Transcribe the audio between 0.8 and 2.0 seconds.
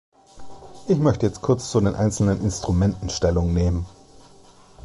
Ich möchte jetzt kurz zu den